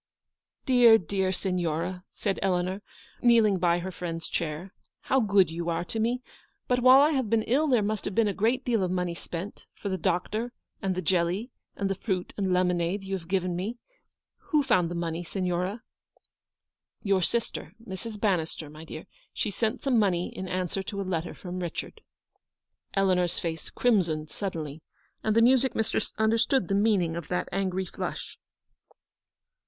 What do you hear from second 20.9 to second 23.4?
a letter from Richard." Eleanor's